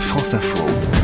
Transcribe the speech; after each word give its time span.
France 0.00 0.34
Info. 0.34 0.95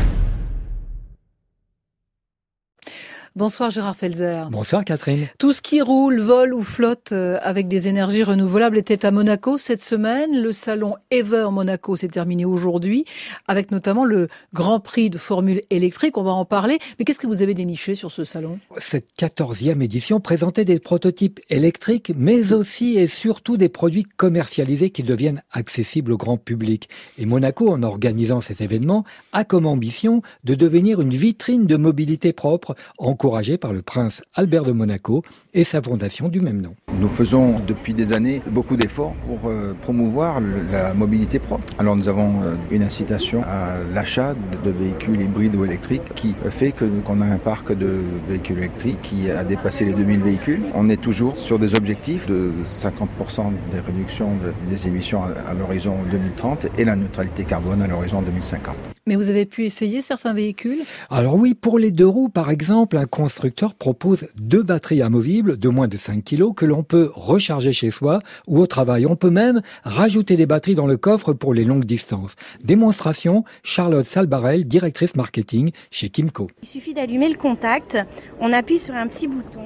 Bonsoir 3.35 3.71
Gérard 3.71 3.95
Felzer. 3.95 4.47
Bonsoir 4.51 4.85
Catherine. 4.85 5.27
Tout 5.39 5.53
ce 5.53 5.63
qui 5.63 5.81
roule, 5.81 6.19
vole 6.19 6.53
ou 6.53 6.61
flotte 6.61 7.13
euh, 7.13 7.39
avec 7.41 7.67
des 7.67 7.87
énergies 7.87 8.21
renouvelables 8.21 8.77
était 8.77 9.07
à 9.07 9.09
Monaco 9.09 9.57
cette 9.57 9.81
semaine. 9.81 10.39
Le 10.39 10.51
salon 10.51 10.97
Ever 11.09 11.47
Monaco 11.51 11.95
s'est 11.95 12.09
terminé 12.09 12.45
aujourd'hui 12.45 13.05
avec 13.47 13.71
notamment 13.71 14.05
le 14.05 14.27
Grand 14.53 14.79
Prix 14.79 15.09
de 15.09 15.17
Formule 15.17 15.61
électrique. 15.71 16.15
On 16.19 16.23
va 16.23 16.29
en 16.29 16.45
parler. 16.45 16.77
Mais 16.99 17.05
qu'est-ce 17.05 17.17
que 17.17 17.25
vous 17.25 17.41
avez 17.41 17.55
déniché 17.55 17.95
sur 17.95 18.11
ce 18.11 18.23
salon? 18.23 18.59
Cette 18.77 19.07
quatorzième 19.17 19.81
édition 19.81 20.19
présentait 20.19 20.63
des 20.63 20.79
prototypes 20.79 21.39
électriques, 21.49 22.11
mais 22.15 22.53
aussi 22.53 22.99
et 22.99 23.07
surtout 23.07 23.57
des 23.57 23.69
produits 23.69 24.03
commercialisés 24.03 24.91
qui 24.91 25.01
deviennent 25.01 25.41
accessibles 25.51 26.11
au 26.11 26.17
grand 26.17 26.37
public. 26.37 26.87
Et 27.17 27.25
Monaco, 27.25 27.71
en 27.71 27.81
organisant 27.81 28.41
cet 28.41 28.61
événement, 28.61 29.05
a 29.31 29.43
comme 29.43 29.65
ambition 29.65 30.21
de 30.43 30.53
devenir 30.53 31.01
une 31.01 31.15
vitrine 31.15 31.65
de 31.65 31.77
mobilité 31.77 32.31
propre 32.31 32.75
en 32.99 33.15
encouragé 33.23 33.57
par 33.57 33.71
le 33.71 33.81
prince 33.81 34.21
Albert 34.33 34.65
de 34.65 34.73
Monaco 34.73 35.23
et 35.53 35.63
sa 35.63 35.81
fondation 35.81 36.27
du 36.27 36.41
même 36.41 36.61
nom. 36.61 36.75
Nous 36.99 37.07
faisons 37.07 37.61
depuis 37.65 37.93
des 37.93 38.11
années 38.11 38.41
beaucoup 38.51 38.75
d'efforts 38.75 39.15
pour 39.25 39.49
euh, 39.49 39.73
promouvoir 39.81 40.41
la 40.69 40.93
mobilité 40.93 41.39
propre. 41.39 41.63
Alors 41.79 41.95
nous 41.95 42.09
avons 42.09 42.41
euh, 42.41 42.55
une 42.69 42.83
incitation 42.83 43.41
à 43.43 43.77
l'achat 43.93 44.35
de 44.65 44.71
véhicules 44.71 45.21
hybrides 45.21 45.55
ou 45.55 45.63
électriques 45.63 46.01
qui 46.15 46.35
fait 46.49 46.73
qu'on 46.73 47.21
a 47.21 47.25
un 47.25 47.37
parc 47.37 47.71
de 47.71 48.01
véhicules 48.27 48.57
électriques 48.57 49.01
qui 49.01 49.31
a 49.31 49.45
dépassé 49.45 49.85
les 49.85 49.93
2000 49.93 50.19
véhicules. 50.19 50.61
On 50.73 50.89
est 50.89 51.01
toujours 51.01 51.37
sur 51.37 51.59
des 51.59 51.75
objectifs 51.75 52.27
de 52.27 52.51
50% 52.61 53.53
des 53.71 53.79
réductions 53.79 54.31
des 54.69 54.87
émissions 54.89 55.23
à 55.23 55.53
l'horizon 55.53 55.95
2030 56.11 56.67
et 56.77 56.83
la 56.83 56.97
neutralité 56.97 57.45
carbone 57.45 57.81
à 57.81 57.87
l'horizon 57.87 58.21
2050. 58.21 58.92
Mais 59.05 59.17
vous 59.17 59.29
avez 59.29 59.45
pu 59.45 59.65
essayer 59.65 60.01
certains 60.01 60.33
véhicules 60.33 60.83
Alors 61.09 61.35
oui, 61.35 61.55
pour 61.55 61.77
les 61.77 61.91
deux 61.91 62.07
roues 62.07 62.29
par 62.29 62.49
exemple, 62.49 62.95
un 62.95 63.05
constructeur 63.05 63.75
propose 63.75 64.27
deux 64.37 64.63
batteries 64.63 65.01
amovibles 65.01 65.59
de 65.59 65.67
moins 65.67 65.89
de 65.89 65.97
5 65.97 66.23
kg 66.23 66.53
que 66.55 66.65
l'on 66.65 66.83
peut 66.83 67.11
recharger 67.13 67.73
chez 67.73 67.91
soi 67.91 68.19
ou 68.47 68.59
au 68.59 68.65
travail. 68.65 69.05
On 69.05 69.17
peut 69.17 69.29
même 69.29 69.61
rajouter 69.83 70.37
des 70.37 70.45
batteries 70.45 70.75
dans 70.75 70.87
le 70.87 70.95
coffre 70.95 71.33
pour 71.33 71.53
les 71.53 71.65
longues 71.65 71.83
distances. 71.83 72.37
Démonstration, 72.63 73.43
Charlotte 73.61 74.07
Salbarel, 74.07 74.65
directrice 74.65 75.15
marketing 75.15 75.71
chez 75.91 76.07
Kimco. 76.07 76.49
Il 76.61 76.69
suffit 76.69 76.93
d'allumer 76.93 77.27
le 77.27 77.35
contact, 77.35 77.97
on 78.39 78.53
appuie 78.53 78.79
sur 78.79 78.95
un 78.95 79.07
petit 79.07 79.27
bouton 79.27 79.63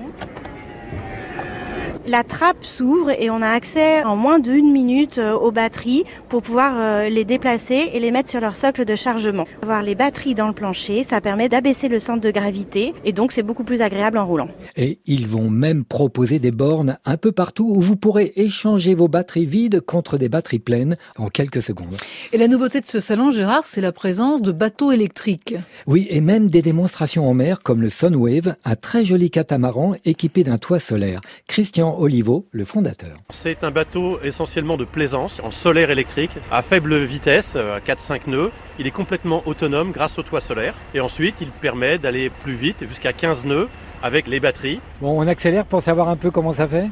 la 2.08 2.24
trappe 2.24 2.64
s'ouvre 2.64 3.12
et 3.12 3.30
on 3.30 3.42
a 3.42 3.50
accès 3.50 4.04
en 4.04 4.16
moins 4.16 4.40
d'une 4.40 4.72
minute 4.72 5.18
euh, 5.18 5.34
aux 5.34 5.52
batteries 5.52 6.06
pour 6.30 6.42
pouvoir 6.42 6.74
euh, 6.78 7.10
les 7.10 7.26
déplacer 7.26 7.92
et 7.94 8.00
les 8.00 8.12
mettre 8.12 8.30
sur 8.30 8.40
leur 8.40 8.56
socle 8.56 8.86
de 8.86 8.96
chargement. 8.96 9.44
Avoir 9.62 9.84
les 9.84 9.94
batteries 9.94 10.34
dans 10.34 10.48
le 10.48 10.54
plancher, 10.54 11.04
ça 11.04 11.20
permet 11.20 11.50
d'abaisser 11.50 11.90
le 11.90 12.00
centre 12.00 12.22
de 12.22 12.32
gravité 12.32 12.94
et 13.04 13.12
donc 13.12 13.34
c'est 13.34 13.44
beaucoup 13.44 13.66
plus 13.66 13.82
agréable 13.82 14.18
en 14.18 14.26
roulant. 14.26 14.48
Et 14.78 15.00
ils 15.06 15.28
vont 15.28 15.50
même 15.50 15.84
proposer 15.84 16.40
des 16.40 16.52
bornes 16.52 16.98
un 17.04 17.18
peu 17.18 17.34
partout 17.34 17.68
où 17.70 17.82
vous 17.82 17.98
pourrez 17.98 18.32
échanger 18.38 18.96
vos 18.96 19.10
batteries 19.10 19.46
vides 19.46 19.82
contre 19.82 20.18
des 20.18 20.30
batteries 20.30 20.60
pleines 20.60 20.96
en 21.18 21.28
quelques 21.28 21.62
secondes. 21.62 21.98
Et 22.32 22.38
la 22.38 22.48
nouveauté 22.48 22.80
de 22.80 22.86
ce 22.86 23.02
salon, 23.02 23.32
Gérard, 23.32 23.66
c'est 23.68 23.82
la 23.82 23.92
présence 23.92 24.42
de 24.42 24.54
bateaux 24.54 24.94
électriques. 24.94 25.56
Oui, 25.88 26.08
et 26.10 26.22
même 26.22 26.50
des 26.50 26.62
démonstrations 26.62 27.30
en 27.30 27.34
mer 27.34 27.62
comme 27.62 27.82
le 27.82 27.90
Sunwave, 27.90 28.56
un 28.64 28.76
très 28.76 29.04
joli 29.04 29.30
catamaran 29.30 29.96
équipé 30.06 30.46
d'un 30.46 30.58
toit 30.58 30.80
solaire. 30.80 31.20
Christian 31.48 31.97
Olivo, 32.00 32.46
le 32.52 32.66
fondateur. 32.66 33.18
C'est 33.30 33.64
un 33.64 33.72
bateau 33.72 34.20
essentiellement 34.24 34.78
de 34.78 34.86
plaisance 34.86 35.42
en 35.44 35.52
solaire 35.52 35.90
électrique 35.90 36.32
à 36.52 36.62
faible 36.62 36.96
vitesse, 37.04 37.56
à 37.56 37.80
4-5 37.80 38.22
nœuds. 38.28 38.52
Il 38.80 38.88
est 38.88 38.92
complètement 38.92 39.44
autonome 39.46 39.92
grâce 39.92 40.18
au 40.20 40.24
toit 40.24 40.42
solaire. 40.42 40.76
Et 40.94 41.00
ensuite, 41.00 41.36
il 41.42 41.50
permet 41.50 41.98
d'aller 41.98 42.30
plus 42.30 42.54
vite, 42.54 42.86
jusqu'à 42.88 43.14
15 43.14 43.46
nœuds 43.46 43.68
avec 44.04 44.28
les 44.28 44.40
batteries. 44.40 44.80
Bon, 45.02 45.20
on 45.20 45.28
accélère 45.28 45.66
pour 45.66 45.82
savoir 45.82 46.10
un 46.10 46.16
peu 46.16 46.32
comment 46.32 46.54
ça 46.54 46.68
fait? 46.68 46.88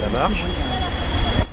La 0.00 0.08
marche. 0.10 0.42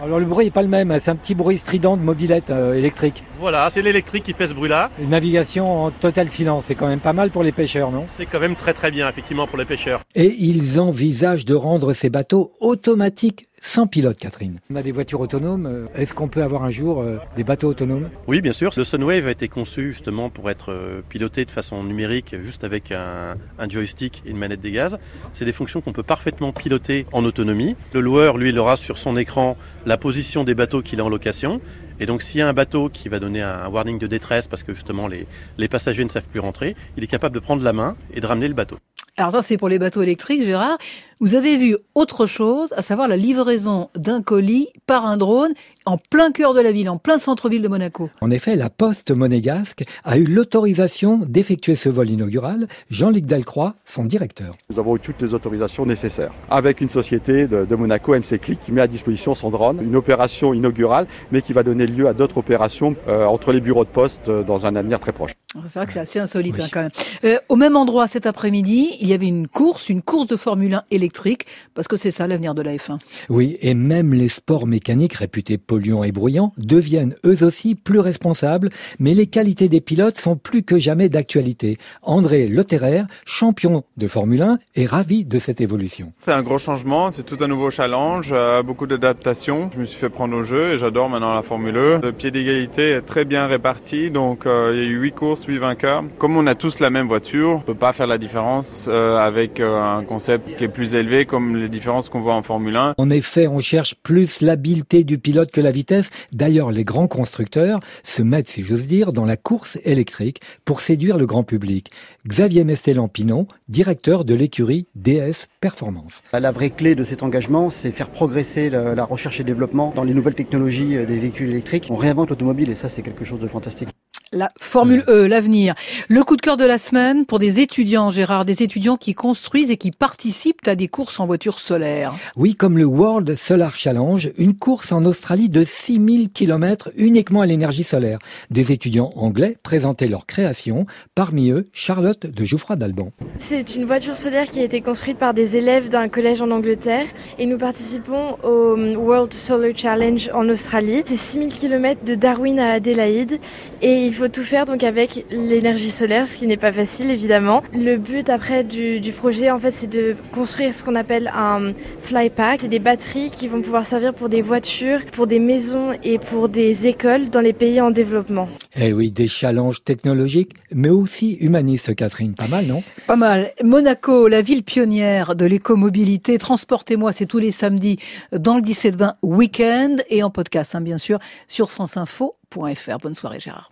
Alors 0.05 0.19
le 0.19 0.25
bruit 0.25 0.45
n'est 0.45 0.51
pas 0.51 0.61
le 0.61 0.67
même, 0.67 0.95
c'est 0.99 1.09
un 1.09 1.15
petit 1.15 1.33
bruit 1.33 1.57
strident 1.57 1.97
de 1.97 2.03
mobilette 2.03 2.51
euh, 2.51 2.75
électrique. 2.75 3.23
Voilà, 3.39 3.67
c'est 3.71 3.81
l'électrique 3.81 4.23
qui 4.23 4.33
fait 4.33 4.47
ce 4.47 4.53
bruit-là. 4.53 4.91
Une 5.01 5.09
navigation 5.09 5.85
en 5.85 5.89
total 5.89 6.29
silence, 6.29 6.65
c'est 6.67 6.75
quand 6.75 6.85
même 6.85 6.99
pas 6.99 7.11
mal 7.11 7.31
pour 7.31 7.41
les 7.41 7.51
pêcheurs, 7.51 7.89
non? 7.89 8.05
C'est 8.19 8.27
quand 8.27 8.39
même 8.39 8.55
très 8.55 8.73
très 8.73 8.91
bien, 8.91 9.09
effectivement, 9.09 9.47
pour 9.47 9.57
les 9.57 9.65
pêcheurs. 9.65 10.03
Et 10.13 10.31
ils 10.37 10.79
envisagent 10.79 11.45
de 11.45 11.55
rendre 11.55 11.93
ces 11.93 12.11
bateaux 12.11 12.51
automatiques 12.59 13.47
sans 13.65 13.87
pilote, 13.87 14.17
Catherine. 14.17 14.59
On 14.71 14.75
a 14.75 14.83
des 14.83 14.91
voitures 14.91 15.19
autonomes. 15.19 15.65
Euh, 15.65 15.87
est-ce 15.95 16.13
qu'on 16.13 16.27
peut 16.27 16.43
avoir 16.43 16.63
un 16.63 16.69
jour 16.69 17.01
euh, 17.01 17.17
des 17.35 17.43
bateaux 17.43 17.67
autonomes? 17.67 18.09
Oui, 18.27 18.39
bien 18.39 18.51
sûr. 18.51 18.69
Le 18.77 18.83
Sunwave 18.83 19.27
a 19.27 19.31
été 19.31 19.47
conçu 19.47 19.91
justement 19.91 20.29
pour 20.29 20.49
être 20.49 20.71
euh, 20.71 21.01
piloté 21.09 21.45
de 21.45 21.51
façon 21.51 21.83
numérique, 21.83 22.35
juste 22.43 22.63
avec 22.63 22.91
un, 22.91 23.35
joystick 23.67 24.21
et 24.25 24.29
une 24.29 24.37
manette 24.37 24.61
des 24.61 24.71
gaz. 24.71 24.97
C'est 25.33 25.45
des 25.45 25.51
fonctions 25.51 25.81
qu'on 25.81 25.93
peut 25.93 26.03
parfaitement 26.03 26.53
piloter 26.53 27.07
en 27.11 27.25
autonomie. 27.25 27.75
Le 27.93 28.01
loueur, 28.01 28.37
lui, 28.37 28.49
il 28.49 28.59
aura 28.59 28.77
sur 28.77 28.97
son 28.99 29.17
écran 29.17 29.57
la 29.85 29.97
position 29.97 30.43
des 30.43 30.53
bateaux 30.53 30.81
qu'il 30.81 31.01
a 31.01 31.03
en 31.03 31.09
location. 31.09 31.59
Et 31.99 32.05
donc, 32.05 32.21
s'il 32.21 32.39
y 32.39 32.43
a 32.43 32.47
un 32.47 32.53
bateau 32.53 32.89
qui 32.89 33.09
va 33.09 33.19
donner 33.19 33.41
un 33.41 33.67
warning 33.67 33.97
de 33.97 34.07
détresse 34.07 34.47
parce 34.47 34.63
que 34.63 34.73
justement 34.73 35.07
les, 35.07 35.27
les 35.57 35.67
passagers 35.67 36.03
ne 36.03 36.09
savent 36.09 36.29
plus 36.29 36.39
rentrer, 36.39 36.75
il 36.97 37.03
est 37.03 37.07
capable 37.07 37.33
de 37.33 37.39
prendre 37.39 37.63
la 37.63 37.73
main 37.73 37.95
et 38.13 38.21
de 38.21 38.27
ramener 38.27 38.47
le 38.47 38.53
bateau. 38.53 38.77
Alors 39.17 39.31
ça, 39.31 39.41
c'est 39.41 39.55
pour 39.55 39.69
les 39.69 39.79
bateaux 39.79 40.01
électriques, 40.01 40.43
Gérard. 40.43 40.77
Vous 41.21 41.35
avez 41.35 41.55
vu 41.55 41.77
autre 41.93 42.25
chose, 42.25 42.73
à 42.75 42.81
savoir 42.81 43.07
la 43.07 43.15
livraison 43.15 43.89
d'un 43.95 44.21
colis 44.21 44.67
par 44.85 45.05
un 45.05 45.15
drone 45.15 45.53
en 45.85 45.97
plein 45.97 46.33
cœur 46.33 46.53
de 46.53 46.59
la 46.59 46.73
ville, 46.73 46.89
en 46.89 46.97
plein 46.97 47.17
centre-ville 47.17 47.61
de 47.61 47.69
Monaco. 47.69 48.09
En 48.19 48.29
effet, 48.29 48.57
la 48.57 48.69
Poste 48.69 49.11
monégasque 49.11 49.85
a 50.03 50.17
eu 50.17 50.25
l'autorisation 50.25 51.21
d'effectuer 51.25 51.77
ce 51.77 51.87
vol 51.87 52.09
inaugural. 52.09 52.67
Jean-Luc 52.89 53.25
Delcroix, 53.25 53.75
son 53.85 54.03
directeur. 54.03 54.53
Nous 54.69 54.79
avons 54.79 54.97
eu 54.97 54.99
toutes 54.99 55.21
les 55.21 55.33
autorisations 55.33 55.85
nécessaires. 55.85 56.33
Avec 56.49 56.81
une 56.81 56.89
société 56.89 57.47
de, 57.47 57.75
Monaco, 57.75 58.13
MC 58.13 58.37
Click, 58.37 58.59
qui 58.59 58.73
met 58.73 58.81
à 58.81 58.87
disposition 58.87 59.33
son 59.33 59.49
drone. 59.49 59.79
Une 59.81 59.95
opération 59.95 60.53
inaugurale, 60.53 61.07
mais 61.31 61.41
qui 61.41 61.53
va 61.53 61.63
donner 61.63 61.87
lieu 61.87 62.09
à 62.09 62.13
d'autres 62.13 62.39
opérations 62.39 62.97
euh, 63.07 63.25
entre 63.25 63.53
les 63.53 63.61
bureaux 63.61 63.85
de 63.85 63.89
poste 63.89 64.27
euh, 64.27 64.43
dans 64.43 64.65
un 64.65 64.75
avenir 64.75 64.99
très 64.99 65.13
proche. 65.13 65.31
C'est 65.67 65.79
vrai 65.79 65.85
que 65.85 65.93
c'est 65.93 65.99
assez 65.99 66.19
insolite 66.19 66.59
hein, 66.59 66.67
quand 66.71 66.81
même. 66.81 66.91
Euh, 67.23 67.37
au 67.49 67.55
même 67.55 67.75
endroit 67.75 68.07
cet 68.07 68.25
après-midi, 68.25 68.97
il 68.99 69.07
y 69.07 69.13
avait 69.13 69.27
une 69.27 69.47
course, 69.47 69.89
une 69.89 70.01
course 70.01 70.27
de 70.27 70.35
Formule 70.35 70.73
1 70.73 70.83
électrique, 70.91 71.45
parce 71.73 71.87
que 71.87 71.95
c'est 71.95 72.11
ça 72.11 72.27
l'avenir 72.27 72.55
de 72.55 72.61
la 72.61 72.75
F1. 72.75 72.99
Oui, 73.29 73.57
et 73.61 73.73
même 73.73 74.13
les 74.13 74.27
sports 74.27 74.67
mécaniques 74.67 75.13
réputés 75.13 75.57
polluants 75.57 76.03
et 76.03 76.11
bruyants 76.11 76.51
deviennent 76.57 77.15
eux 77.25 77.43
aussi 77.43 77.75
plus 77.75 77.99
responsables, 77.99 78.69
mais 78.99 79.13
les 79.13 79.27
qualités 79.27 79.69
des 79.69 79.81
pilotes 79.81 80.19
sont 80.19 80.35
plus 80.35 80.63
que 80.63 80.77
jamais 80.77 81.09
d'actualité. 81.09 81.77
André 82.01 82.47
Lotterer, 82.47 83.03
champion 83.25 83.83
de 83.97 84.07
Formule 84.07 84.41
1, 84.41 84.59
est 84.75 84.85
ravi 84.85 85.25
de 85.25 85.39
cette 85.39 85.61
évolution. 85.61 86.13
C'est 86.25 86.33
un 86.33 86.43
gros 86.43 86.57
changement, 86.57 87.11
c'est 87.11 87.23
tout 87.23 87.37
un 87.41 87.47
nouveau 87.47 87.69
challenge, 87.69 88.29
euh, 88.31 88.61
beaucoup 88.61 88.87
d'adaptation. 88.87 89.69
Je 89.73 89.79
me 89.79 89.85
suis 89.85 89.99
fait 89.99 90.09
prendre 90.09 90.35
au 90.35 90.43
jeu 90.43 90.73
et 90.73 90.77
j'adore 90.77 91.09
maintenant 91.09 91.33
la 91.33 91.41
Formule 91.43 91.77
1. 91.77 91.99
Le 92.01 92.11
pied 92.11 92.31
d'égalité 92.31 92.91
est 92.91 93.01
très 93.01 93.25
bien 93.25 93.47
réparti, 93.47 94.11
donc 94.11 94.45
euh, 94.45 94.71
il 94.73 94.79
y 94.79 94.81
a 94.81 94.85
eu 94.85 94.99
8 94.99 95.11
courses 95.13 95.44
vainqueur. 95.53 96.03
Comme 96.17 96.37
on 96.37 96.47
a 96.47 96.55
tous 96.55 96.79
la 96.79 96.89
même 96.89 97.07
voiture, 97.07 97.49
on 97.51 97.61
peut 97.61 97.75
pas 97.75 97.93
faire 97.93 98.07
la 98.07 98.17
différence 98.17 98.87
euh, 98.87 99.17
avec 99.17 99.59
euh, 99.59 99.81
un 99.81 100.03
concept 100.03 100.57
qui 100.57 100.63
est 100.63 100.69
plus 100.69 100.95
élevé 100.95 101.25
comme 101.25 101.55
les 101.55 101.69
différences 101.69 102.09
qu'on 102.09 102.21
voit 102.21 102.33
en 102.33 102.41
Formule 102.41 102.75
1. 102.75 102.95
En 102.97 103.09
effet, 103.09 103.47
on 103.47 103.59
cherche 103.59 103.95
plus 103.95 104.41
l'habileté 104.41 105.03
du 105.03 105.17
pilote 105.17 105.51
que 105.51 105.61
la 105.61 105.71
vitesse. 105.71 106.09
D'ailleurs, 106.31 106.71
les 106.71 106.83
grands 106.83 107.07
constructeurs 107.07 107.79
se 108.03 108.21
mettent, 108.21 108.49
si 108.49 108.63
j'ose 108.63 108.87
dire, 108.87 109.13
dans 109.13 109.25
la 109.25 109.37
course 109.37 109.77
électrique 109.85 110.41
pour 110.65 110.81
séduire 110.81 111.17
le 111.17 111.25
grand 111.25 111.43
public. 111.43 111.91
Xavier 112.27 112.63
Mestellan-Pinon, 112.63 113.47
directeur 113.69 114.25
de 114.25 114.33
l'écurie 114.33 114.87
DS 114.95 115.47
Performance. 115.61 116.23
La 116.33 116.51
vraie 116.51 116.71
clé 116.71 116.95
de 116.95 117.03
cet 117.03 117.23
engagement, 117.23 117.69
c'est 117.69 117.91
faire 117.91 118.09
progresser 118.09 118.69
la, 118.69 118.95
la 118.95 119.05
recherche 119.05 119.39
et 119.39 119.43
développement 119.43 119.93
dans 119.95 120.03
les 120.03 120.13
nouvelles 120.13 120.35
technologies 120.35 120.97
euh, 120.97 121.05
des 121.05 121.17
véhicules 121.17 121.49
électriques. 121.49 121.87
On 121.89 121.95
réinvente 121.95 122.29
l'automobile 122.29 122.69
et 122.69 122.75
ça, 122.75 122.89
c'est 122.89 123.01
quelque 123.01 123.25
chose 123.25 123.39
de 123.39 123.47
fantastique. 123.47 123.89
La 124.31 124.49
Formule 124.59 125.03
E, 125.07 125.27
l'avenir. 125.27 125.75
Le 126.09 126.23
coup 126.23 126.35
de 126.35 126.41
cœur 126.41 126.57
de 126.57 126.65
la 126.65 126.77
semaine 126.77 127.25
pour 127.25 127.37
des 127.37 127.59
étudiants, 127.59 128.09
Gérard, 128.09 128.43
des 128.43 128.63
étudiants 128.63 128.97
qui 128.97 129.13
construisent 129.13 129.69
et 129.69 129.77
qui 129.77 129.91
participent 129.91 130.67
à 130.67 130.75
des 130.75 130.87
courses 130.87 131.19
en 131.19 131.27
voiture 131.27 131.59
solaire. 131.59 132.15
Oui, 132.35 132.55
comme 132.55 132.77
le 132.77 132.85
World 132.85 133.35
Solar 133.35 133.75
Challenge, 133.75 134.29
une 134.37 134.55
course 134.55 134.91
en 134.91 135.05
Australie 135.05 135.49
de 135.49 135.63
6000 135.63 136.31
km 136.31 136.91
uniquement 136.95 137.41
à 137.41 137.45
l'énergie 137.45 137.83
solaire. 137.83 138.17
Des 138.49 138.71
étudiants 138.71 139.11
anglais 139.15 139.57
présentaient 139.61 140.07
leur 140.07 140.25
création, 140.25 140.87
parmi 141.13 141.51
eux 141.51 141.65
Charlotte 141.71 142.25
de 142.25 142.45
Jouffroy 142.45 142.75
d'Alban. 142.75 143.11
C'est 143.37 143.75
une 143.75 143.85
voiture 143.85 144.15
solaire 144.15 144.49
qui 144.49 144.59
a 144.59 144.63
été 144.63 144.81
construite 144.81 145.17
par 145.17 145.33
des 145.33 145.55
élèves 145.55 145.89
d'un 145.89 146.09
collège 146.09 146.41
en 146.41 146.49
Angleterre 146.49 147.05
et 147.37 147.45
nous 147.45 147.57
participons 147.57 148.37
au 148.43 148.75
World 148.97 149.33
Solar 149.33 149.71
Challenge 149.75 150.29
en 150.33 150.49
Australie. 150.49 151.03
C'est 151.05 151.15
6000 151.15 151.53
km 151.53 152.03
de 152.03 152.15
Darwin 152.15 152.59
à 152.59 152.71
Adélaïde 152.71 153.39
et 153.81 154.05
il 154.05 154.13
faut 154.13 154.14
faut 154.15 154.27
tout 154.27 154.43
faire 154.43 154.65
donc 154.65 154.83
avec 154.83 155.25
l'énergie 155.31 155.91
solaire, 155.91 156.27
ce 156.27 156.37
qui 156.37 156.47
n'est 156.47 156.57
pas 156.57 156.71
facile 156.71 157.11
évidemment. 157.11 157.61
Le 157.73 157.97
but 157.97 158.29
après 158.29 158.63
du, 158.63 158.99
du 158.99 159.11
projet 159.11 159.51
en 159.51 159.59
fait 159.59 159.71
c'est 159.71 159.87
de 159.87 160.15
construire 160.31 160.73
ce 160.73 160.83
qu'on 160.83 160.95
appelle 160.95 161.31
un 161.33 161.73
fly 162.01 162.29
pack. 162.29 162.61
C'est 162.61 162.67
des 162.67 162.79
batteries 162.79 163.31
qui 163.31 163.47
vont 163.47 163.61
pouvoir 163.61 163.85
servir 163.85 164.13
pour 164.13 164.29
des 164.29 164.41
voitures, 164.41 164.99
pour 165.11 165.27
des 165.27 165.39
maisons 165.39 165.91
et 166.03 166.17
pour 166.17 166.49
des 166.49 166.87
écoles 166.87 167.29
dans 167.29 167.41
les 167.41 167.53
pays 167.53 167.81
en 167.81 167.91
développement. 167.91 168.47
Eh 168.75 168.93
oui, 168.93 169.11
des 169.11 169.27
challenges 169.27 169.83
technologiques, 169.83 170.53
mais 170.71 170.89
aussi 170.89 171.33
humanistes, 171.33 171.95
Catherine. 171.95 172.35
Pas 172.35 172.47
mal, 172.47 172.65
non? 172.65 172.83
Pas 173.07 173.15
mal. 173.15 173.51
Monaco, 173.63 174.27
la 174.27 174.41
ville 174.41 174.63
pionnière 174.63 175.35
de 175.35 175.45
l'écomobilité. 175.45 176.37
Transportez-moi, 176.37 177.11
c'est 177.11 177.25
tous 177.25 177.39
les 177.39 177.51
samedis 177.51 177.97
dans 178.31 178.55
le 178.57 178.61
17-20 178.61 179.15
week-end 179.21 179.97
et 180.09 180.23
en 180.23 180.29
podcast, 180.29 180.75
hein, 180.75 180.81
bien 180.81 180.97
sûr, 180.97 181.19
sur 181.47 181.71
franceinfo.fr. 181.71 182.97
Bonne 183.01 183.13
soirée, 183.13 183.39
Gérard. 183.39 183.63